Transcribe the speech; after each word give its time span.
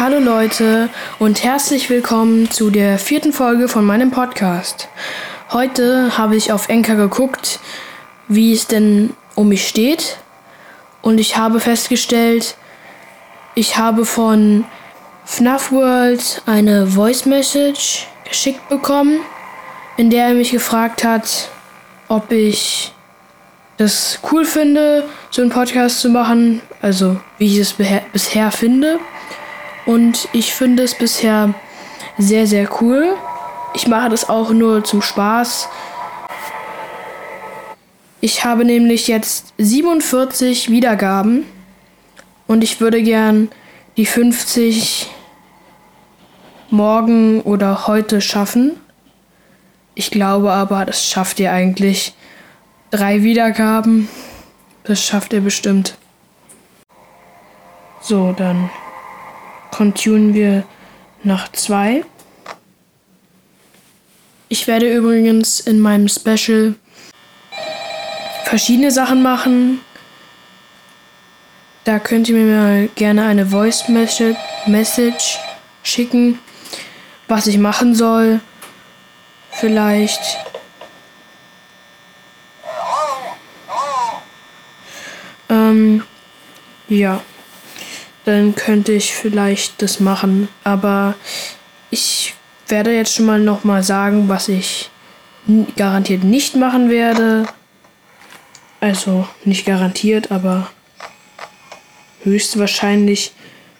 Hallo 0.00 0.20
Leute 0.20 0.90
und 1.18 1.42
herzlich 1.42 1.90
willkommen 1.90 2.48
zu 2.52 2.70
der 2.70 3.00
vierten 3.00 3.32
Folge 3.32 3.66
von 3.66 3.84
meinem 3.84 4.12
Podcast. 4.12 4.88
Heute 5.50 6.16
habe 6.16 6.36
ich 6.36 6.52
auf 6.52 6.68
Enker 6.68 6.94
geguckt, 6.94 7.58
wie 8.28 8.52
es 8.52 8.68
denn 8.68 9.16
um 9.34 9.48
mich 9.48 9.66
steht 9.66 10.18
und 11.02 11.18
ich 11.18 11.36
habe 11.36 11.58
festgestellt, 11.58 12.54
ich 13.56 13.76
habe 13.76 14.04
von 14.04 14.64
FNAF 15.24 15.72
World 15.72 16.42
eine 16.46 16.86
Voice 16.86 17.26
Message 17.26 18.06
geschickt 18.22 18.68
bekommen, 18.68 19.18
in 19.96 20.10
der 20.10 20.28
er 20.28 20.34
mich 20.34 20.52
gefragt 20.52 21.02
hat, 21.02 21.48
ob 22.06 22.30
ich 22.30 22.92
das 23.78 24.20
cool 24.30 24.44
finde, 24.44 25.08
so 25.30 25.42
einen 25.42 25.50
Podcast 25.50 25.98
zu 25.98 26.08
machen, 26.08 26.62
also 26.82 27.16
wie 27.38 27.46
ich 27.46 27.58
es 27.58 27.74
bisher 28.12 28.52
finde. 28.52 29.00
Und 29.88 30.28
ich 30.34 30.52
finde 30.52 30.82
es 30.82 30.94
bisher 30.94 31.54
sehr, 32.18 32.46
sehr 32.46 32.68
cool. 32.82 33.16
Ich 33.72 33.88
mache 33.88 34.10
das 34.10 34.28
auch 34.28 34.50
nur 34.50 34.84
zum 34.84 35.00
Spaß. 35.00 35.66
Ich 38.20 38.44
habe 38.44 38.66
nämlich 38.66 39.08
jetzt 39.08 39.54
47 39.56 40.70
Wiedergaben 40.70 41.46
und 42.46 42.62
ich 42.62 42.82
würde 42.82 43.02
gern 43.02 43.48
die 43.96 44.04
50 44.04 45.10
morgen 46.68 47.40
oder 47.40 47.86
heute 47.86 48.20
schaffen. 48.20 48.78
Ich 49.94 50.10
glaube 50.10 50.52
aber, 50.52 50.84
das 50.84 51.06
schafft 51.06 51.40
ihr 51.40 51.50
eigentlich. 51.50 52.12
Drei 52.90 53.22
Wiedergaben, 53.22 54.10
das 54.84 55.02
schafft 55.02 55.32
ihr 55.32 55.40
bestimmt. 55.40 55.96
So, 58.02 58.34
dann 58.36 58.68
continuen 59.70 60.34
wir 60.34 60.64
nach 61.22 61.50
zwei. 61.52 62.04
Ich 64.48 64.66
werde 64.66 64.94
übrigens 64.94 65.60
in 65.60 65.80
meinem 65.80 66.08
Special 66.08 66.74
verschiedene 68.44 68.90
Sachen 68.90 69.22
machen. 69.22 69.80
Da 71.84 71.98
könnt 71.98 72.28
ihr 72.28 72.34
mir 72.34 72.56
mal 72.56 72.88
gerne 72.94 73.26
eine 73.26 73.46
Voice 73.46 73.88
Message 73.88 75.38
schicken, 75.82 76.38
was 77.28 77.46
ich 77.46 77.58
machen 77.58 77.94
soll. 77.94 78.40
Vielleicht. 79.50 80.38
Ähm, 85.50 86.02
ja 86.88 87.22
dann 88.28 88.54
könnte 88.54 88.92
ich 88.92 89.14
vielleicht 89.14 89.80
das 89.80 90.00
machen. 90.00 90.48
Aber 90.62 91.14
ich 91.90 92.34
werde 92.68 92.94
jetzt 92.94 93.14
schon 93.14 93.24
mal 93.24 93.40
nochmal 93.40 93.82
sagen, 93.82 94.28
was 94.28 94.48
ich 94.48 94.90
garantiert 95.76 96.24
nicht 96.24 96.54
machen 96.54 96.90
werde. 96.90 97.46
Also 98.80 99.26
nicht 99.44 99.64
garantiert, 99.64 100.30
aber 100.30 100.70
höchstwahrscheinlich. 102.22 103.32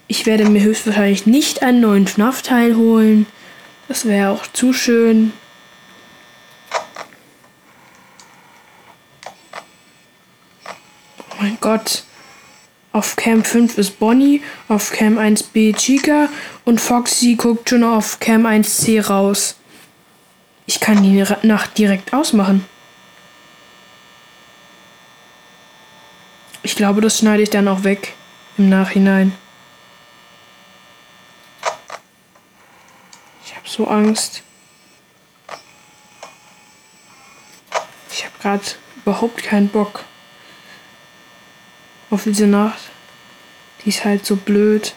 Ich 0.07 0.25
werde 0.25 0.47
mir 0.47 0.63
höchstwahrscheinlich 0.63 1.27
nicht 1.27 1.63
einen 1.63 1.83
neuen 1.83 2.07
FNAF-Teil 2.07 2.75
holen. 2.75 3.27
Das 3.87 4.07
wäre 4.07 4.31
auch 4.31 4.47
zu 4.47 4.73
schön. 4.73 5.35
Oh 11.19 11.35
mein 11.39 11.59
Gott. 11.61 12.05
Auf 12.93 13.17
Cam 13.17 13.45
5 13.45 13.77
ist 13.79 13.99
Bonnie, 13.99 14.43
auf 14.69 14.91
Cam 14.93 15.19
1b 15.19 15.77
Chica 15.77 16.29
und 16.65 16.81
Foxy 16.81 17.35
guckt 17.35 17.69
schon 17.69 17.85
auf 17.85 18.19
Cam 18.19 18.47
1c 18.47 19.07
raus. 19.07 19.57
Ich 20.67 20.81
kann 20.81 21.03
die 21.03 21.25
Nacht 21.43 21.77
direkt 21.77 22.13
ausmachen. 22.13 22.65
Ich 26.63 26.77
glaube, 26.77 27.01
das 27.01 27.19
schneide 27.19 27.43
ich 27.43 27.51
dann 27.51 27.69
auch 27.69 27.85
weg 27.85 28.15
im 28.57 28.69
Nachhinein. 28.69 29.33
Ich 33.45 33.55
habe 33.55 33.69
so 33.69 33.87
Angst. 33.87 34.43
Ich 38.11 38.25
habe 38.25 38.35
gerade 38.41 38.65
überhaupt 38.97 39.43
keinen 39.43 39.69
Bock 39.69 40.05
auf 42.11 42.25
diese 42.25 42.47
Nacht. 42.47 42.91
Die 43.85 43.91
ist 43.91 44.05
halt 44.05 44.25
so 44.25 44.37
blöd. 44.37 44.95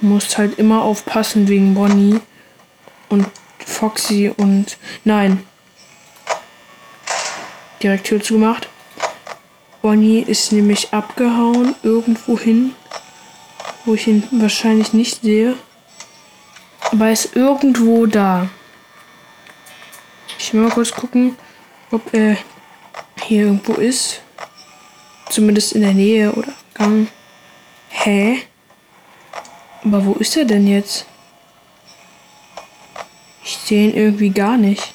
Du 0.00 0.06
musst 0.06 0.38
halt 0.38 0.58
immer 0.58 0.82
aufpassen 0.82 1.48
wegen 1.48 1.74
Bonnie 1.74 2.20
und 3.08 3.26
Foxy 3.58 4.32
und 4.34 4.78
nein. 5.04 5.44
Direkt 7.82 8.06
Tür 8.06 8.22
zugemacht. 8.22 8.68
Bonnie 9.82 10.20
ist 10.20 10.52
nämlich 10.52 10.92
abgehauen 10.92 11.74
irgendwo 11.82 12.38
hin, 12.38 12.74
wo 13.84 13.94
ich 13.94 14.06
ihn 14.06 14.26
wahrscheinlich 14.30 14.92
nicht 14.92 15.22
sehe. 15.22 15.56
Aber 16.90 17.06
er 17.06 17.12
ist 17.12 17.36
irgendwo 17.36 18.06
da. 18.06 18.48
Ich 20.38 20.52
will 20.52 20.62
mal 20.62 20.70
kurz 20.70 20.90
gucken, 20.90 21.36
ob 21.90 22.12
er 22.12 22.36
hier 23.22 23.44
irgendwo 23.44 23.74
ist. 23.74 24.22
Zumindest 25.30 25.72
in 25.72 25.82
der 25.82 25.94
Nähe 25.94 26.32
oder 26.32 26.52
Gang. 26.74 27.06
Hä? 27.88 28.42
Aber 29.84 30.04
wo 30.04 30.12
ist 30.14 30.36
er 30.36 30.44
denn 30.44 30.66
jetzt? 30.66 31.06
Ich 33.44 33.56
sehe 33.56 33.88
ihn 33.88 33.94
irgendwie 33.94 34.30
gar 34.30 34.56
nicht. 34.56 34.92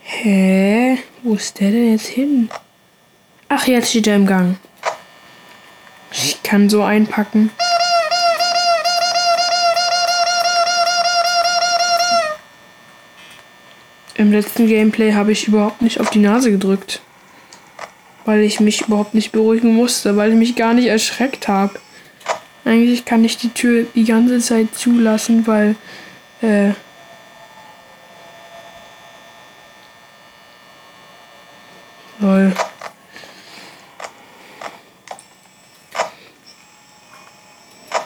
Hä? 0.00 0.98
Wo 1.22 1.34
ist 1.34 1.60
der 1.60 1.70
denn 1.70 1.92
jetzt 1.92 2.06
hin? 2.06 2.48
Ach, 3.48 3.66
jetzt 3.66 3.90
steht 3.90 4.06
er 4.06 4.16
im 4.16 4.26
Gang. 4.26 4.56
Ich 6.10 6.42
kann 6.42 6.70
so 6.70 6.82
einpacken. 6.82 7.50
Im 14.16 14.30
letzten 14.30 14.68
Gameplay 14.68 15.12
habe 15.12 15.32
ich 15.32 15.48
überhaupt 15.48 15.82
nicht 15.82 16.00
auf 16.00 16.08
die 16.10 16.20
Nase 16.20 16.52
gedrückt. 16.52 17.00
Weil 18.24 18.40
ich 18.40 18.60
mich 18.60 18.82
überhaupt 18.82 19.12
nicht 19.12 19.32
beruhigen 19.32 19.74
musste, 19.74 20.16
weil 20.16 20.30
ich 20.30 20.38
mich 20.38 20.56
gar 20.56 20.72
nicht 20.72 20.86
erschreckt 20.86 21.48
habe. 21.48 21.78
Eigentlich 22.64 23.04
kann 23.04 23.24
ich 23.24 23.36
die 23.36 23.50
Tür 23.50 23.86
die 23.94 24.04
ganze 24.04 24.38
Zeit 24.38 24.74
zulassen, 24.74 25.46
weil 25.46 25.76
äh, 26.40 26.70
Lol. 32.20 32.54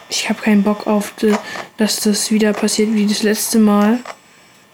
Ich 0.09 0.29
habe 0.29 0.41
keinen 0.41 0.63
Bock 0.63 0.87
auf, 0.87 1.15
dass 1.77 2.01
das 2.01 2.31
wieder 2.31 2.53
passiert 2.53 2.95
wie 2.95 3.07
das 3.07 3.23
letzte 3.23 3.59
Mal 3.59 4.01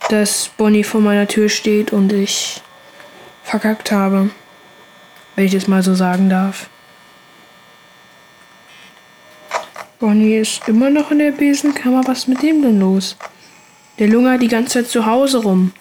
dass 0.09 0.49
Bonnie 0.57 0.85
vor 0.85 1.01
meiner 1.01 1.27
Tür 1.27 1.49
steht 1.49 1.93
und 1.93 2.13
ich 2.13 2.63
verkackt 3.43 3.91
habe. 3.91 4.31
Wenn 5.37 5.47
ich 5.47 5.53
das 5.53 5.67
mal 5.67 5.83
so 5.83 5.95
sagen 5.95 6.29
darf. 6.31 6.69
Bonnie 9.99 10.37
ist 10.37 10.69
immer 10.69 10.91
noch 10.91 11.11
in 11.11 11.19
der 11.19 11.33
Besenkammer. 11.33 12.07
Was 12.07 12.19
ist 12.19 12.29
mit 12.29 12.43
dem 12.43 12.63
denn 12.63 12.79
los? 12.79 13.17
Der 13.99 14.09
lungert 14.09 14.43
die 14.43 14.49
ganze 14.49 14.83
Zeit 14.83 14.91
zu 14.91 15.07
Hause 15.07 15.39
rum. 15.39 15.73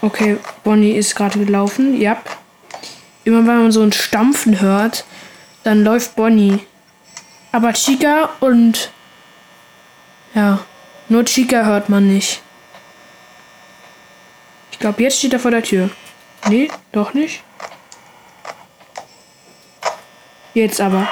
Okay, 0.00 0.36
Bonnie 0.64 0.92
ist 0.92 1.14
gerade 1.14 1.38
gelaufen. 1.38 2.00
Ja. 2.00 2.20
Immer 3.24 3.38
wenn 3.46 3.62
man 3.62 3.72
so 3.72 3.82
ein 3.82 3.92
Stampfen 3.92 4.60
hört, 4.60 5.04
dann 5.62 5.84
läuft 5.84 6.16
Bonnie. 6.16 6.58
Aber 7.52 7.72
Chica 7.72 8.30
und 8.40 8.90
ja, 10.34 10.58
nur 11.08 11.24
Chica 11.24 11.64
hört 11.64 11.88
man 11.88 12.06
nicht. 12.06 12.42
Ich 14.70 14.78
glaube, 14.78 15.02
jetzt 15.02 15.18
steht 15.18 15.32
er 15.32 15.40
vor 15.40 15.50
der 15.50 15.62
Tür. 15.62 15.90
Nee, 16.48 16.70
doch 16.90 17.14
nicht. 17.14 17.42
Jetzt 20.54 20.80
aber. 20.80 21.08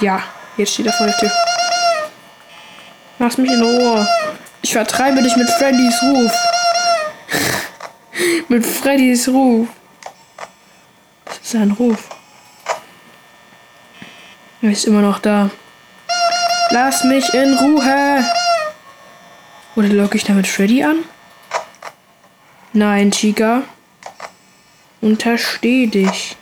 Ja, 0.00 0.22
jetzt 0.56 0.74
steht 0.74 0.86
er 0.86 0.92
vor 0.92 1.06
der 1.06 1.16
Tür. 1.16 1.30
Lass 3.18 3.38
mich 3.38 3.50
in 3.50 3.62
Ruhe. 3.62 4.08
Ich 4.62 4.72
vertreibe 4.72 5.22
dich 5.22 5.36
mit 5.36 5.48
Freddys 5.50 6.02
Ruf. 6.02 6.32
mit 8.48 8.66
Freddys 8.66 9.28
Ruf. 9.28 9.68
Das 11.24 11.38
ist 11.42 11.54
ein 11.54 11.70
Ruf. 11.72 12.08
Er 14.62 14.70
ist 14.70 14.84
immer 14.86 15.00
noch 15.00 15.18
da. 15.18 15.50
Lass 16.74 17.04
mich 17.04 17.32
in 17.34 17.54
Ruhe. 17.54 18.24
Oder 19.76 19.88
locke 19.90 20.16
ich 20.16 20.24
damit 20.24 20.48
Freddy 20.48 20.82
an? 20.82 21.04
Nein, 22.72 23.12
Chica. 23.12 23.62
Untersteh 25.00 25.86
dich. 25.86 26.34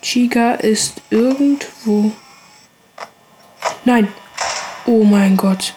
Chica 0.00 0.52
ist 0.52 1.02
irgendwo. 1.10 2.12
Nein. 3.84 4.06
Oh 4.86 5.02
mein 5.02 5.36
Gott. 5.36 5.74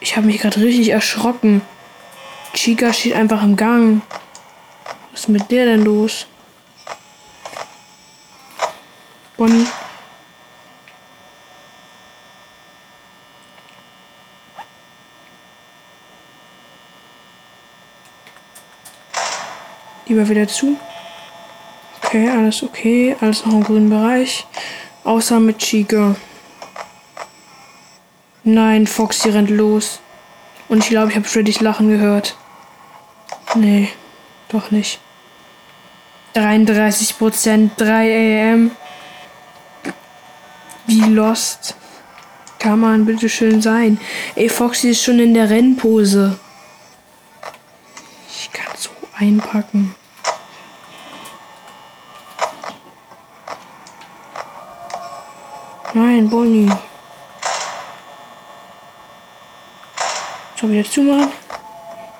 Ich 0.00 0.14
habe 0.14 0.26
mich 0.26 0.42
gerade 0.42 0.60
richtig 0.60 0.90
erschrocken. 0.90 1.62
Chica 2.52 2.92
steht 2.92 3.14
einfach 3.14 3.42
im 3.42 3.56
Gang. 3.56 4.02
Was 5.12 5.20
ist 5.20 5.28
mit 5.30 5.50
der 5.50 5.64
denn 5.64 5.84
los? 5.84 6.26
Bonnie. 9.40 9.66
Lieber 20.06 20.28
wieder 20.28 20.46
zu. 20.46 20.76
Okay, 22.04 22.28
alles 22.28 22.62
okay. 22.62 23.16
Alles 23.22 23.46
noch 23.46 23.54
im 23.54 23.64
grünen 23.64 23.88
Bereich. 23.88 24.46
Außer 25.04 25.40
mit 25.40 25.56
Chica. 25.56 26.16
Nein, 28.44 28.86
Foxy 28.86 29.30
rennt 29.30 29.48
los. 29.48 30.00
Und 30.68 30.84
ich 30.84 30.90
glaube, 30.90 31.12
ich 31.12 31.16
habe 31.16 31.26
Freddys 31.26 31.60
Lachen 31.60 31.88
gehört. 31.88 32.36
Nee, 33.54 33.88
doch 34.50 34.70
nicht. 34.70 35.00
33 36.34 37.16
Prozent, 37.16 37.72
3 37.80 38.52
am. 38.52 38.70
Wie 41.02 41.14
lost 41.14 41.74
kann 42.58 42.80
man 42.80 43.06
bitte 43.06 43.30
schön 43.30 43.62
sein? 43.62 43.98
Ey, 44.34 44.50
Foxy 44.50 44.90
ist 44.90 45.02
schon 45.02 45.18
in 45.18 45.32
der 45.32 45.48
Rennpose. 45.48 46.38
Ich 48.28 48.52
kann 48.52 48.74
so 48.76 48.90
einpacken. 49.18 49.94
Nein, 55.94 56.28
Bonnie. 56.28 56.70
So, 60.60 60.70
wieder 60.70 60.84
zumachen. 60.84 61.32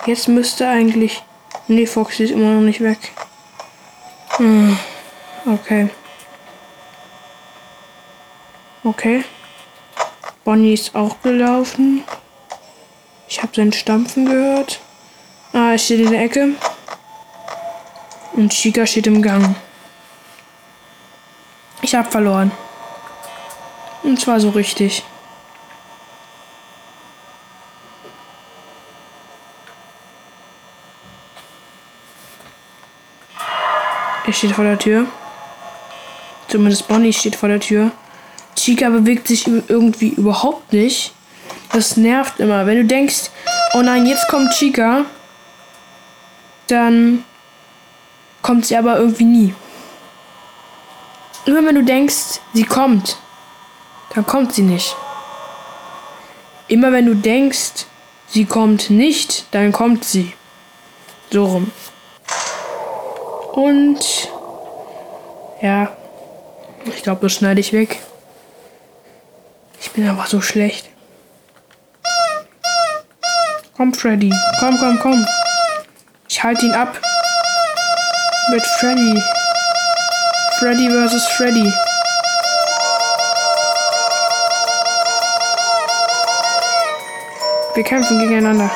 Jetzt 0.07 0.27
müsste 0.27 0.67
eigentlich. 0.67 1.21
Nee, 1.67 1.85
Foxy 1.85 2.23
ist 2.23 2.31
immer 2.31 2.55
noch 2.55 2.61
nicht 2.61 2.81
weg. 2.81 3.11
Hm. 4.37 4.75
Okay. 5.45 5.91
Okay. 8.83 9.23
Bonnie 10.43 10.73
ist 10.73 10.95
auch 10.95 11.21
gelaufen. 11.21 12.03
Ich 13.27 13.41
habe 13.43 13.55
sein 13.55 13.71
Stampfen 13.71 14.25
gehört. 14.25 14.81
Ah, 15.53 15.73
er 15.73 15.77
steht 15.77 15.99
in 15.99 16.11
der 16.11 16.23
Ecke. 16.23 16.55
Und 18.33 18.51
Chica 18.51 18.87
steht 18.87 19.05
im 19.05 19.21
Gang. 19.21 19.55
Ich 21.83 21.93
habe 21.93 22.09
verloren. 22.09 22.51
Und 24.01 24.19
zwar 24.19 24.39
so 24.39 24.49
richtig. 24.49 25.03
Er 34.25 34.33
steht 34.33 34.53
vor 34.53 34.63
der 34.63 34.79
Tür. 34.79 35.05
Zumindest 36.47 36.87
Bonnie 36.87 37.13
steht 37.13 37.35
vor 37.35 37.49
der 37.49 37.59
Tür. 37.59 37.91
Chica 38.61 38.89
bewegt 38.89 39.27
sich 39.27 39.47
irgendwie 39.47 40.09
überhaupt 40.09 40.71
nicht. 40.71 41.13
Das 41.73 41.97
nervt 41.97 42.39
immer. 42.39 42.67
Wenn 42.67 42.77
du 42.77 42.85
denkst, 42.85 43.31
oh 43.73 43.81
nein, 43.81 44.05
jetzt 44.05 44.27
kommt 44.27 44.51
Chica, 44.51 45.05
dann 46.67 47.23
kommt 48.43 48.67
sie 48.67 48.77
aber 48.77 48.97
irgendwie 48.97 49.23
nie. 49.23 49.55
Immer 51.45 51.65
wenn 51.65 51.73
du 51.73 51.83
denkst, 51.83 52.39
sie 52.53 52.63
kommt, 52.63 53.17
dann 54.13 54.27
kommt 54.27 54.53
sie 54.53 54.61
nicht. 54.61 54.95
Immer 56.67 56.91
wenn 56.91 57.07
du 57.07 57.15
denkst, 57.15 57.87
sie 58.27 58.45
kommt 58.45 58.91
nicht, 58.91 59.45
dann 59.49 59.71
kommt 59.71 60.05
sie. 60.05 60.33
So 61.31 61.45
rum. 61.45 61.71
Und 63.53 64.29
ja, 65.63 65.91
ich 66.85 67.01
glaube, 67.01 67.21
das 67.21 67.33
schneide 67.33 67.59
ich 67.59 67.73
weg. 67.73 68.01
Ich 69.81 69.89
bin 69.91 70.07
einfach 70.07 70.27
so 70.27 70.41
schlecht. 70.41 70.89
Komm, 73.75 73.93
Freddy. 73.93 74.31
Komm, 74.59 74.77
komm, 74.79 74.99
komm. 74.99 75.25
Ich 76.29 76.43
halte 76.43 76.67
ihn 76.67 76.71
ab. 76.73 76.99
Mit 78.51 78.63
Freddy. 78.79 79.21
Freddy 80.59 80.87
versus 80.87 81.25
Freddy. 81.29 81.73
Wir 87.73 87.83
kämpfen 87.83 88.19
gegeneinander. 88.19 88.69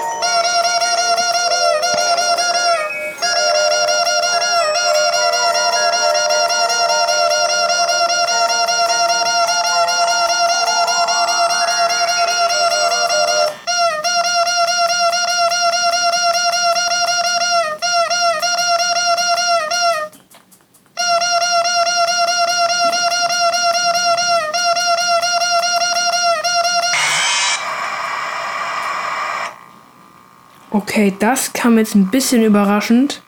Okay, 30.76 31.14
das 31.20 31.54
kam 31.54 31.78
jetzt 31.78 31.96
ein 31.96 32.12
bisschen 32.12 32.44
überraschend. 32.44 33.22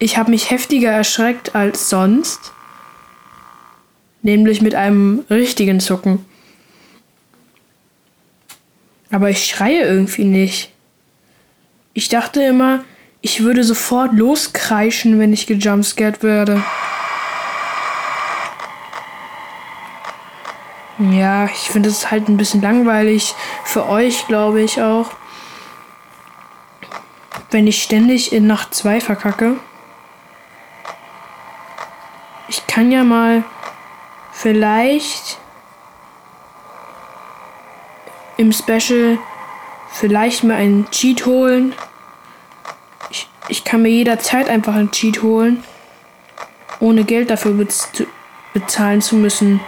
Ich 0.00 0.18
habe 0.18 0.32
mich 0.32 0.50
heftiger 0.50 0.90
erschreckt 0.90 1.54
als 1.54 1.88
sonst. 1.88 2.52
Nämlich 4.22 4.60
mit 4.62 4.74
einem 4.74 5.24
richtigen 5.30 5.78
Zucken. 5.78 6.26
Aber 9.12 9.30
ich 9.30 9.46
schreie 9.46 9.82
irgendwie 9.82 10.24
nicht. 10.24 10.72
Ich 11.94 12.08
dachte 12.08 12.42
immer, 12.42 12.82
ich 13.20 13.44
würde 13.44 13.62
sofort 13.62 14.12
loskreischen, 14.14 15.20
wenn 15.20 15.32
ich 15.32 15.46
gejumpscared 15.46 16.24
werde. 16.24 16.64
Ja, 21.12 21.44
ich 21.44 21.70
finde 21.70 21.90
es 21.90 22.10
halt 22.10 22.28
ein 22.28 22.36
bisschen 22.36 22.60
langweilig. 22.60 23.36
Für 23.62 23.88
euch, 23.88 24.26
glaube 24.26 24.62
ich 24.62 24.82
auch 24.82 25.12
wenn 27.52 27.66
ich 27.66 27.82
ständig 27.82 28.32
in 28.32 28.46
Nacht 28.46 28.74
2 28.74 29.00
verkacke. 29.00 29.56
Ich 32.48 32.66
kann 32.66 32.90
ja 32.90 33.04
mal 33.04 33.44
vielleicht 34.32 35.38
im 38.36 38.52
Special 38.52 39.18
vielleicht 39.92 40.44
mal 40.44 40.56
einen 40.56 40.90
Cheat 40.90 41.26
holen. 41.26 41.74
Ich, 43.10 43.28
ich 43.48 43.64
kann 43.64 43.82
mir 43.82 43.90
jederzeit 43.90 44.48
einfach 44.48 44.74
einen 44.74 44.90
Cheat 44.90 45.22
holen, 45.22 45.62
ohne 46.80 47.04
Geld 47.04 47.30
dafür 47.30 47.52
bez 47.52 47.90
bezahlen 48.52 49.00
zu 49.00 49.16
müssen. 49.16 49.60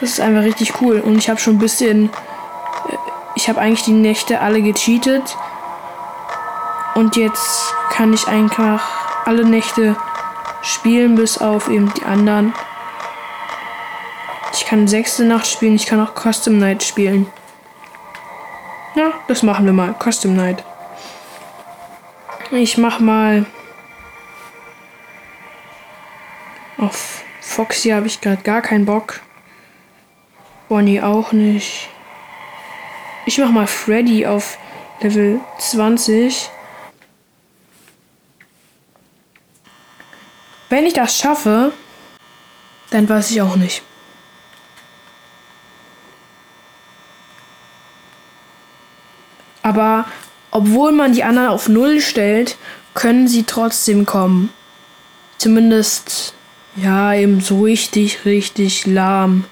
Das 0.00 0.10
ist 0.10 0.20
einfach 0.20 0.42
richtig 0.42 0.80
cool. 0.80 1.00
Und 1.00 1.18
ich 1.18 1.28
habe 1.28 1.40
schon 1.40 1.56
ein 1.56 1.58
bisschen. 1.58 2.06
Äh, 2.06 2.96
ich 3.34 3.48
habe 3.48 3.60
eigentlich 3.60 3.84
die 3.84 3.92
Nächte 3.92 4.40
alle 4.40 4.62
gecheatet. 4.62 5.36
Und 6.98 7.14
jetzt 7.14 7.72
kann 7.92 8.12
ich 8.12 8.26
einfach 8.26 9.24
alle 9.24 9.44
Nächte 9.44 9.94
spielen, 10.62 11.14
bis 11.14 11.38
auf 11.38 11.68
eben 11.68 11.94
die 11.94 12.02
anderen. 12.02 12.52
Ich 14.52 14.66
kann 14.66 14.88
sechste 14.88 15.24
Nacht 15.24 15.46
spielen, 15.46 15.76
ich 15.76 15.86
kann 15.86 16.04
auch 16.04 16.20
Custom 16.20 16.58
Night 16.58 16.82
spielen. 16.82 17.28
Ja, 18.96 19.12
das 19.28 19.44
machen 19.44 19.64
wir 19.64 19.72
mal. 19.72 19.94
Custom 20.02 20.34
Night. 20.34 20.64
Ich 22.50 22.76
mach 22.78 22.98
mal. 22.98 23.46
Auf 26.78 27.22
Foxy 27.40 27.90
habe 27.90 28.08
ich 28.08 28.20
gerade 28.20 28.42
gar 28.42 28.60
keinen 28.60 28.86
Bock. 28.86 29.20
Bonnie 30.68 31.00
auch 31.00 31.30
nicht. 31.30 31.90
Ich 33.24 33.38
mach 33.38 33.52
mal 33.52 33.68
Freddy 33.68 34.26
auf 34.26 34.58
Level 35.00 35.38
20. 35.58 36.50
Wenn 40.68 40.86
ich 40.86 40.92
das 40.92 41.16
schaffe, 41.16 41.72
dann 42.90 43.08
weiß 43.08 43.30
ich 43.30 43.40
auch 43.40 43.56
nicht. 43.56 43.82
Aber 49.62 50.06
obwohl 50.50 50.92
man 50.92 51.12
die 51.12 51.24
anderen 51.24 51.48
auf 51.48 51.68
Null 51.68 52.00
stellt, 52.00 52.56
können 52.94 53.28
sie 53.28 53.44
trotzdem 53.44 54.06
kommen. 54.06 54.50
Zumindest, 55.36 56.34
ja, 56.76 57.12
eben 57.14 57.40
so 57.40 57.62
richtig, 57.62 58.24
richtig 58.24 58.86
lahm. 58.86 59.44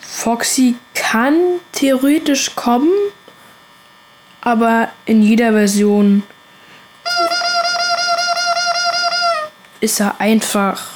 Foxy 0.00 0.74
kann 0.94 1.40
theoretisch 1.72 2.54
kommen, 2.56 2.90
aber 4.48 4.88
in 5.04 5.22
jeder 5.22 5.52
Version 5.52 6.22
ist 9.80 10.00
er 10.00 10.22
einfach 10.22 10.86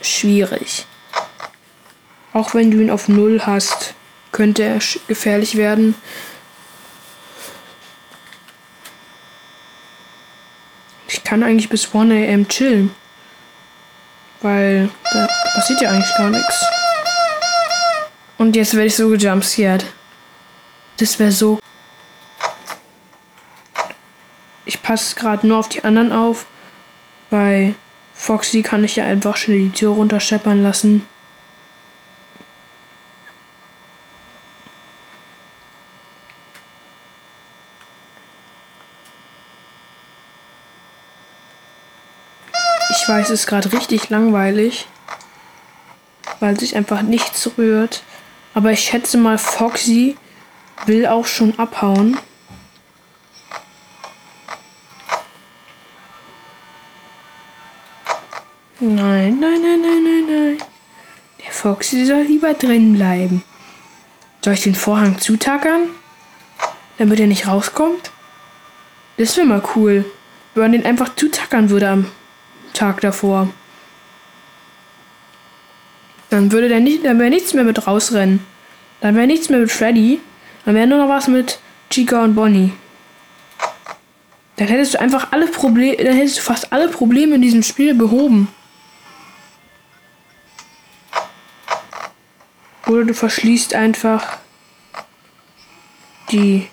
schwierig. 0.00 0.86
Auch 2.32 2.54
wenn 2.54 2.70
du 2.70 2.78
ihn 2.78 2.90
auf 2.90 3.06
Null 3.06 3.42
hast, 3.44 3.92
könnte 4.32 4.62
er 4.62 4.78
gefährlich 5.06 5.56
werden. 5.56 5.94
Ich 11.06 11.22
kann 11.22 11.42
eigentlich 11.42 11.68
bis 11.68 11.94
1 11.94 12.32
am 12.32 12.48
chillen. 12.48 12.94
Weil 14.40 14.88
da 15.12 15.28
passiert 15.54 15.82
ja 15.82 15.90
eigentlich 15.90 16.16
gar 16.16 16.30
nichts. 16.30 16.64
Und 18.38 18.56
jetzt 18.56 18.72
werde 18.72 18.86
ich 18.86 18.96
so 18.96 19.10
gejumpscared. 19.10 19.84
Das 20.96 21.18
wäre 21.18 21.30
so. 21.30 21.60
Ich 24.74 24.82
passe 24.82 25.14
gerade 25.14 25.46
nur 25.46 25.58
auf 25.58 25.68
die 25.68 25.84
anderen 25.84 26.10
auf. 26.10 26.46
Bei 27.30 27.74
Foxy 28.12 28.62
kann 28.62 28.82
ich 28.82 28.96
ja 28.96 29.04
einfach 29.04 29.36
schnell 29.36 29.60
die 29.60 29.70
Tür 29.70 29.92
runterscheppern 29.92 30.64
lassen. 30.64 31.06
Ich 42.90 43.08
weiß, 43.08 43.30
es 43.30 43.40
ist 43.42 43.46
gerade 43.46 43.72
richtig 43.72 44.10
langweilig, 44.10 44.88
weil 46.40 46.58
sich 46.58 46.74
einfach 46.74 47.02
nichts 47.02 47.48
rührt. 47.56 48.02
Aber 48.54 48.72
ich 48.72 48.80
schätze 48.80 49.18
mal, 49.18 49.38
Foxy 49.38 50.16
will 50.86 51.06
auch 51.06 51.26
schon 51.26 51.56
abhauen. 51.60 52.18
Nein, 58.86 59.38
nein, 59.40 59.62
nein, 59.62 59.80
nein, 59.80 60.04
nein, 60.04 60.26
nein. 60.28 60.58
Der 61.42 61.52
Foxy 61.64 62.04
soll 62.04 62.24
lieber 62.24 62.52
drin 62.52 62.92
bleiben. 62.92 63.42
Soll 64.42 64.52
ich 64.52 64.64
den 64.64 64.74
Vorhang 64.74 65.18
zutackern? 65.18 65.88
Damit 66.98 67.18
er 67.20 67.26
nicht 67.26 67.46
rauskommt? 67.46 68.10
Das 69.16 69.34
wäre 69.38 69.46
mal 69.46 69.62
cool, 69.74 70.04
wenn 70.52 70.64
man 70.64 70.72
den 70.72 70.84
einfach 70.84 71.16
zutackern 71.16 71.70
würde 71.70 71.88
am 71.88 72.10
Tag 72.74 73.00
davor. 73.00 73.48
Dann 76.28 76.52
würde 76.52 76.68
der 76.68 76.80
nicht, 76.80 77.02
dann 77.06 77.18
wäre 77.18 77.30
nichts 77.30 77.54
mehr 77.54 77.64
mit 77.64 77.86
rausrennen. 77.86 78.44
Dann 79.00 79.16
wäre 79.16 79.26
nichts 79.26 79.48
mehr 79.48 79.60
mit 79.60 79.72
Freddy. 79.72 80.20
Dann 80.66 80.74
wäre 80.74 80.86
nur 80.86 80.98
noch 80.98 81.08
was 81.08 81.28
mit 81.28 81.60
Chica 81.88 82.24
und 82.24 82.34
Bonnie. 82.34 82.74
Dann 84.56 84.68
hättest 84.68 84.92
du 84.92 85.00
einfach 85.00 85.32
alle 85.32 85.46
Probleme, 85.46 85.96
dann 85.96 86.14
hättest 86.14 86.36
du 86.36 86.42
fast 86.42 86.74
alle 86.74 86.88
Probleme 86.88 87.36
in 87.36 87.40
diesem 87.40 87.62
Spiel 87.62 87.94
behoben. 87.94 88.48
Oder 92.86 93.04
du 93.04 93.14
verschließt 93.14 93.74
einfach 93.74 94.38
die 96.30 96.68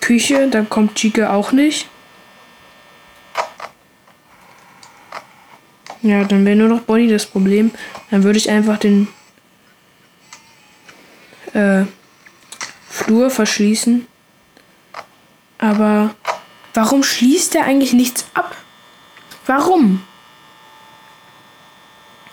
Küche, 0.00 0.48
dann 0.48 0.68
kommt 0.68 0.94
Chica 0.94 1.34
auch 1.34 1.52
nicht. 1.52 1.88
Ja, 6.02 6.22
dann 6.24 6.44
wäre 6.44 6.56
nur 6.56 6.68
noch 6.68 6.82
Bonnie 6.82 7.08
das 7.08 7.26
Problem. 7.26 7.72
Dann 8.10 8.22
würde 8.22 8.38
ich 8.38 8.48
einfach 8.48 8.78
den 8.78 9.08
äh, 11.52 11.84
Flur 12.88 13.30
verschließen. 13.30 14.06
Aber 15.58 16.14
warum 16.74 17.02
schließt 17.02 17.56
er 17.56 17.64
eigentlich 17.64 17.92
nichts 17.92 18.26
ab? 18.34 18.56
Warum? 19.46 20.02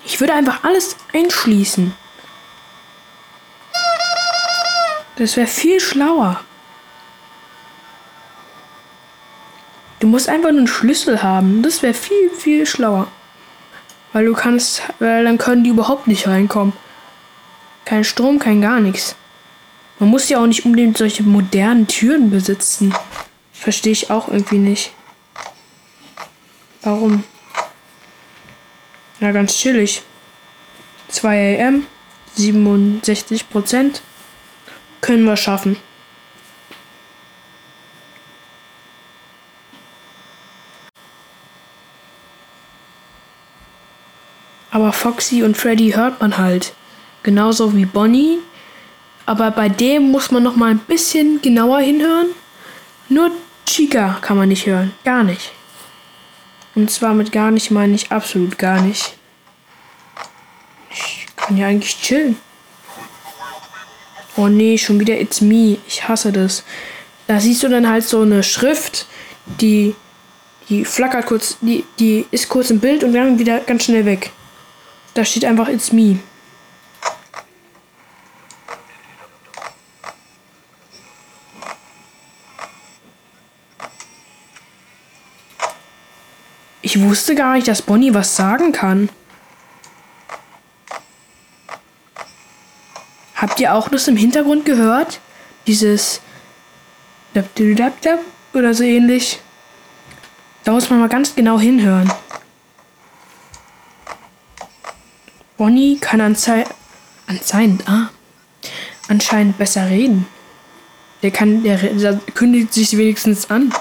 Ich 0.04 0.20
würde 0.20 0.34
einfach 0.34 0.62
alles 0.62 0.96
einschließen. 1.12 1.94
Das 5.16 5.36
wäre 5.36 5.46
viel 5.46 5.80
schlauer. 5.80 6.40
Du 10.00 10.08
musst 10.08 10.28
einfach 10.28 10.50
nur 10.50 10.58
einen 10.58 10.66
Schlüssel 10.66 11.22
haben. 11.22 11.62
Das 11.62 11.82
wäre 11.82 11.94
viel, 11.94 12.30
viel 12.30 12.66
schlauer. 12.66 13.08
Weil 14.12 14.26
du 14.26 14.34
kannst, 14.34 14.82
weil 14.98 15.24
dann 15.24 15.38
können 15.38 15.64
die 15.64 15.70
überhaupt 15.70 16.06
nicht 16.06 16.26
reinkommen. 16.26 16.72
Kein 17.84 18.04
Strom, 18.04 18.38
kein 18.38 18.60
gar 18.60 18.80
nichts. 18.80 19.16
Man 19.98 20.08
muss 20.08 20.28
ja 20.28 20.40
auch 20.40 20.46
nicht 20.46 20.64
unbedingt 20.64 20.98
solche 20.98 21.22
modernen 21.22 21.86
Türen 21.86 22.30
besitzen. 22.30 22.94
Verstehe 23.52 23.92
ich 23.92 24.10
auch 24.10 24.28
irgendwie 24.28 24.58
nicht. 24.58 24.92
Warum? 26.82 27.24
Ja, 29.20 29.32
ganz 29.32 29.56
chillig. 29.56 30.02
2 31.08 31.66
am, 31.66 31.86
67 32.34 33.48
Prozent. 33.48 34.02
Können 35.04 35.24
wir 35.26 35.36
schaffen. 35.36 35.76
Aber 44.70 44.94
Foxy 44.94 45.42
und 45.42 45.58
Freddy 45.58 45.90
hört 45.90 46.22
man 46.22 46.38
halt. 46.38 46.72
Genauso 47.22 47.76
wie 47.76 47.84
Bonnie. 47.84 48.38
Aber 49.26 49.50
bei 49.50 49.68
dem 49.68 50.10
muss 50.10 50.30
man 50.30 50.42
noch 50.42 50.56
mal 50.56 50.70
ein 50.70 50.78
bisschen 50.78 51.42
genauer 51.42 51.80
hinhören. 51.80 52.28
Nur 53.10 53.30
Chica 53.66 54.16
kann 54.22 54.38
man 54.38 54.48
nicht 54.48 54.64
hören. 54.64 54.92
Gar 55.04 55.24
nicht. 55.24 55.52
Und 56.74 56.90
zwar 56.90 57.12
mit 57.12 57.30
gar 57.30 57.50
nicht 57.50 57.70
meine 57.70 57.94
ich 57.94 58.10
absolut 58.10 58.56
gar 58.56 58.80
nicht. 58.80 59.18
Ich 60.90 61.26
kann 61.36 61.58
ja 61.58 61.66
eigentlich 61.66 62.00
chillen. 62.00 62.38
Oh 64.36 64.48
nee, 64.48 64.76
schon 64.78 64.98
wieder 64.98 65.20
It's 65.20 65.40
Me. 65.40 65.78
Ich 65.86 66.08
hasse 66.08 66.32
das. 66.32 66.64
Da 67.26 67.38
siehst 67.40 67.62
du 67.62 67.68
dann 67.68 67.88
halt 67.88 68.04
so 68.04 68.22
eine 68.22 68.42
Schrift, 68.42 69.06
die, 69.60 69.94
die 70.68 70.84
flackert 70.84 71.26
kurz, 71.26 71.56
die, 71.60 71.84
die 71.98 72.26
ist 72.30 72.48
kurz 72.48 72.70
im 72.70 72.80
Bild 72.80 73.04
und 73.04 73.12
dann 73.12 73.38
wieder 73.38 73.60
ganz 73.60 73.84
schnell 73.84 74.04
weg. 74.04 74.30
Da 75.14 75.24
steht 75.24 75.44
einfach 75.44 75.68
It's 75.68 75.92
me. 75.92 76.18
Ich 86.82 87.00
wusste 87.00 87.34
gar 87.34 87.54
nicht, 87.54 87.66
dass 87.66 87.82
Bonnie 87.82 88.12
was 88.12 88.36
sagen 88.36 88.72
kann. 88.72 89.08
Habt 93.44 93.60
ihr 93.60 93.74
auch 93.74 93.90
das 93.90 94.08
im 94.08 94.16
Hintergrund 94.16 94.64
gehört? 94.64 95.20
Dieses 95.66 96.22
oder 98.54 98.72
so 98.72 98.82
ähnlich. 98.82 99.38
Da 100.64 100.72
muss 100.72 100.88
man 100.88 100.98
mal 100.98 101.10
ganz 101.10 101.34
genau 101.34 101.60
hinhören. 101.60 102.10
Bonnie 105.58 105.98
kann 105.98 106.22
anscheinend, 106.22 106.70
anscheinend, 107.26 107.86
ah, 107.86 108.08
anscheinend 109.08 109.58
besser 109.58 109.90
reden. 109.90 110.26
Der 111.22 111.30
kann, 111.30 111.62
der, 111.64 111.76
der 111.76 112.18
kündigt 112.32 112.72
sich 112.72 112.96
wenigstens 112.96 113.50
an. 113.50 113.74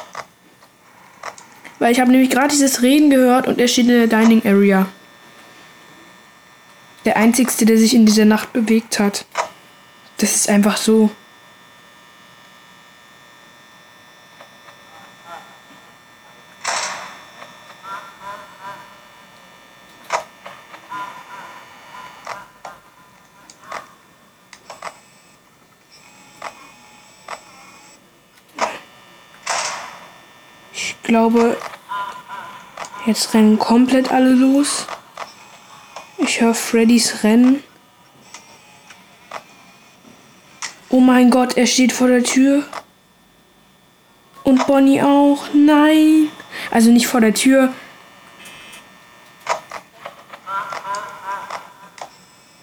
Weil 1.80 1.94
ich 1.94 2.02
habe 2.02 2.12
nämlich 2.12 2.32
gerade 2.32 2.50
dieses 2.50 2.82
Reden 2.82 3.10
gehört 3.10 3.48
und 3.48 3.62
er 3.62 3.70
steht 3.70 3.88
in 3.88 4.10
der 4.10 4.20
Dining 4.24 4.42
Area. 4.46 4.88
Der 7.06 7.16
einzigste, 7.16 7.66
der 7.66 7.78
sich 7.78 7.94
in 7.94 8.06
dieser 8.06 8.26
Nacht 8.26 8.52
bewegt 8.52 9.00
hat. 9.00 9.26
Das 10.24 10.36
ist 10.36 10.48
einfach 10.48 10.78
so. 10.78 11.10
glaube, 31.04 31.58
jetzt 33.06 33.34
rennen 33.34 33.60
komplett 33.60 34.10
alle 34.10 34.30
los. 34.30 34.88
Ich 36.18 36.40
höre 36.40 36.54
Freddys 36.54 37.26
Rennen. 37.26 37.62
Oh 40.94 41.00
mein 41.00 41.32
Gott, 41.32 41.58
er 41.58 41.66
steht 41.66 41.92
vor 41.92 42.08
der 42.08 42.24
Tür. 42.24 42.62
Und 44.44 44.68
Bonnie 44.68 45.02
auch. 45.02 45.46
Nein. 45.52 46.28
Also 46.70 46.92
nicht 46.92 47.08
vor 47.08 47.20
der 47.20 47.34
Tür. 47.34 47.74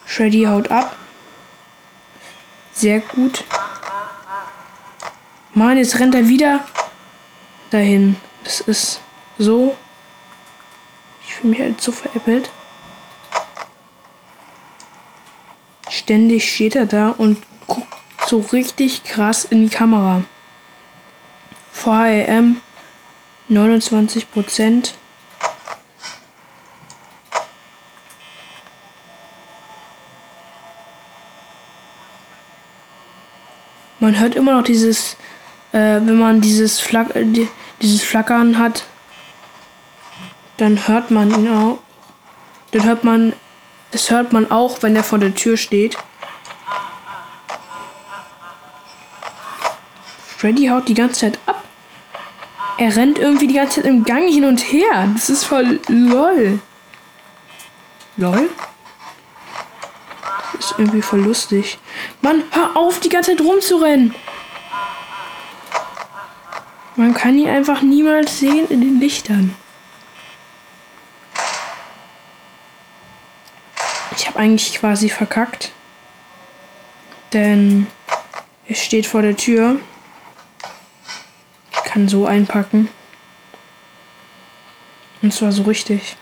Freddy 0.04 0.44
haut 0.44 0.70
ab. 0.70 0.94
Sehr 2.72 3.00
gut. 3.00 3.42
Mann, 5.52 5.76
jetzt 5.76 5.98
rennt 5.98 6.14
er 6.14 6.28
wieder 6.28 6.60
dahin. 7.70 8.14
Das 8.44 8.60
ist 8.60 9.00
so. 9.38 9.76
Ich 11.26 11.34
fühle 11.34 11.50
mich 11.50 11.60
halt 11.60 11.80
so 11.80 11.90
veräppelt. 11.90 12.48
Ständig 15.88 16.48
steht 16.54 16.76
er 16.76 16.86
da 16.86 17.08
und 17.08 17.42
guckt 17.66 17.99
so 18.30 18.38
richtig 18.52 19.02
krass 19.02 19.44
in 19.44 19.62
die 19.62 19.74
Kamera. 19.74 20.22
VHM 21.72 22.60
29 23.48 24.30
Prozent. 24.30 24.94
Man 33.98 34.18
hört 34.20 34.36
immer 34.36 34.52
noch 34.52 34.62
dieses, 34.62 35.16
äh, 35.72 35.78
wenn 35.78 36.16
man 36.16 36.40
dieses, 36.40 36.78
Flack 36.78 37.16
äh, 37.16 37.26
dieses 37.82 38.02
Flackern 38.02 38.58
hat, 38.58 38.84
dann 40.56 40.86
hört 40.86 41.10
man 41.10 41.30
ihn 41.32 41.48
auch. 41.48 41.80
Dann 42.70 42.84
hört 42.84 43.02
man, 43.02 43.32
das 43.90 44.12
hört 44.12 44.32
man 44.32 44.52
auch, 44.52 44.84
wenn 44.84 44.94
er 44.94 45.02
vor 45.02 45.18
der 45.18 45.34
Tür 45.34 45.56
steht. 45.56 45.98
Freddy 50.40 50.68
haut 50.68 50.88
die 50.88 50.94
ganze 50.94 51.20
Zeit 51.20 51.38
ab. 51.44 51.62
Er 52.78 52.96
rennt 52.96 53.18
irgendwie 53.18 53.46
die 53.46 53.52
ganze 53.52 53.82
Zeit 53.82 53.90
im 53.90 54.04
Gang 54.04 54.26
hin 54.26 54.46
und 54.46 54.72
her. 54.72 55.06
Das 55.12 55.28
ist 55.28 55.44
voll 55.44 55.78
lol. 55.86 56.60
Lol? 58.16 58.48
ist 60.58 60.74
irgendwie 60.78 61.02
voll 61.02 61.20
lustig. 61.20 61.78
Mann, 62.22 62.42
hör 62.52 62.74
auf, 62.74 63.00
die 63.00 63.10
ganze 63.10 63.36
Zeit 63.36 63.46
rumzurennen. 63.46 64.14
Man 66.96 67.12
kann 67.12 67.38
ihn 67.38 67.50
einfach 67.50 67.82
niemals 67.82 68.38
sehen 68.38 68.66
in 68.70 68.80
den 68.80 68.98
Lichtern. 68.98 69.54
Ich 74.16 74.26
habe 74.26 74.38
eigentlich 74.38 74.78
quasi 74.78 75.10
verkackt. 75.10 75.72
Denn 77.34 77.88
er 78.66 78.74
steht 78.74 79.06
vor 79.06 79.20
der 79.20 79.36
Tür. 79.36 79.78
Kann 81.90 82.06
so 82.06 82.24
einpacken. 82.24 82.88
Und 85.22 85.34
zwar 85.34 85.50
so 85.50 85.64
richtig. 85.64 86.16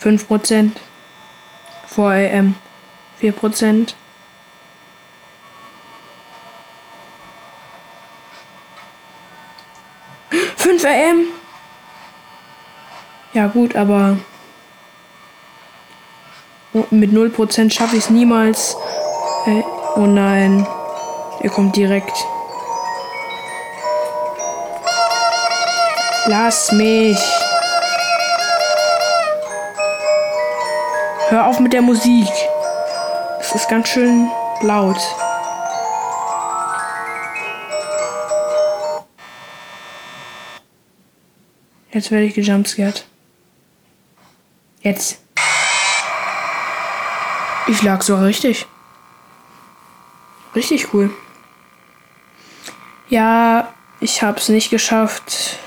5% 0.00 0.70
vor 1.88 2.12
AM. 2.12 2.54
4%. 3.20 3.94
Fünf 10.56 10.84
AM. 10.84 11.26
Ja 13.34 13.48
gut, 13.48 13.74
aber 13.74 14.16
mit 16.90 17.10
0% 17.10 17.72
schaffe 17.72 17.96
ich 17.96 18.04
es 18.04 18.10
niemals. 18.10 18.76
Äh, 19.46 19.62
oh 19.96 20.06
nein. 20.06 20.64
Er 21.40 21.50
kommt 21.50 21.74
direkt. 21.74 22.14
Lass 26.30 26.72
mich. 26.72 27.18
Hör 31.30 31.46
auf 31.46 31.58
mit 31.58 31.72
der 31.72 31.80
Musik. 31.80 32.28
Es 33.40 33.54
ist 33.54 33.66
ganz 33.70 33.88
schön 33.88 34.28
laut. 34.60 34.98
Jetzt 41.92 42.10
werde 42.10 42.26
ich 42.26 42.34
gejumpscared. 42.34 43.06
Jetzt. 44.82 45.22
Ich 47.68 47.80
lag 47.80 48.02
so 48.02 48.16
richtig. 48.16 48.66
Richtig 50.54 50.92
cool. 50.92 51.08
Ja, 53.08 53.72
ich 54.00 54.22
habe 54.22 54.36
es 54.36 54.50
nicht 54.50 54.68
geschafft. 54.68 55.58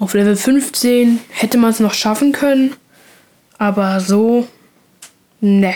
Auf 0.00 0.14
Level 0.14 0.34
15 0.34 1.20
hätte 1.28 1.58
man 1.58 1.72
es 1.72 1.78
noch 1.78 1.92
schaffen 1.92 2.32
können. 2.32 2.74
Aber 3.58 4.00
so, 4.00 4.48
ne. 5.42 5.74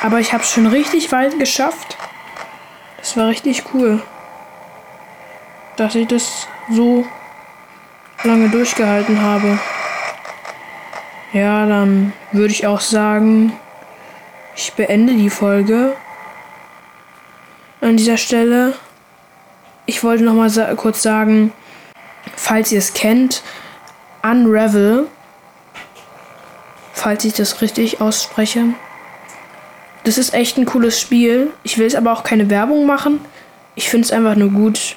Aber 0.00 0.20
ich 0.20 0.32
habe 0.32 0.44
es 0.44 0.52
schon 0.52 0.68
richtig 0.68 1.10
weit 1.10 1.40
geschafft. 1.40 1.96
Das 2.98 3.16
war 3.16 3.26
richtig 3.26 3.64
cool. 3.74 4.00
Dass 5.76 5.96
ich 5.96 6.06
das 6.06 6.46
so 6.70 7.04
lange 8.22 8.48
durchgehalten 8.48 9.20
habe. 9.20 9.58
Ja, 11.32 11.66
dann 11.66 12.12
würde 12.30 12.52
ich 12.52 12.64
auch 12.68 12.80
sagen, 12.80 13.52
ich 14.54 14.72
beende 14.74 15.14
die 15.14 15.30
Folge 15.30 15.96
an 17.80 17.96
dieser 17.96 18.18
Stelle. 18.18 18.74
Ich 19.84 20.04
wollte 20.04 20.22
noch 20.22 20.34
mal 20.34 20.48
sa 20.48 20.72
kurz 20.76 21.02
sagen, 21.02 21.52
falls 22.36 22.72
ihr 22.72 22.78
es 22.78 22.94
kennt, 22.94 23.42
Unravel 24.22 25.06
falls 26.98 27.24
ich 27.24 27.32
das 27.32 27.62
richtig 27.62 28.00
ausspreche. 28.00 28.74
Das 30.04 30.18
ist 30.18 30.34
echt 30.34 30.58
ein 30.58 30.66
cooles 30.66 31.00
Spiel. 31.00 31.52
Ich 31.62 31.78
will 31.78 31.86
es 31.86 31.94
aber 31.94 32.12
auch 32.12 32.24
keine 32.24 32.50
Werbung 32.50 32.86
machen. 32.86 33.20
Ich 33.74 33.88
finde 33.88 34.06
es 34.06 34.12
einfach 34.12 34.34
nur 34.34 34.50
gut. 34.50 34.96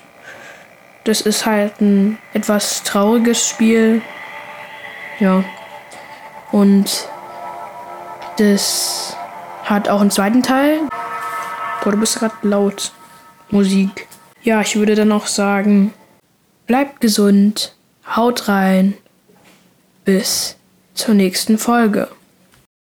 Das 1.03 1.21
ist 1.21 1.45
halt 1.45 1.79
ein 1.79 2.17
etwas 2.33 2.83
trauriges 2.83 3.47
Spiel. 3.47 4.01
Ja. 5.19 5.43
Und 6.51 7.07
das 8.37 9.15
hat 9.63 9.87
auch 9.87 10.01
einen 10.01 10.11
zweiten 10.11 10.43
Teil. 10.43 10.79
Boah, 11.83 11.91
du 11.91 11.99
bist 11.99 12.19
gerade 12.19 12.35
laut. 12.41 12.91
Musik. 13.49 14.07
Ja, 14.43 14.61
ich 14.61 14.75
würde 14.75 14.95
dann 14.95 15.11
auch 15.11 15.27
sagen, 15.27 15.93
bleibt 16.71 17.01
gesund, 17.01 17.75
haut 18.15 18.47
rein. 18.47 18.93
Bis 20.05 20.55
zur 20.93 21.15
nächsten 21.15 21.57
Folge. 21.57 22.07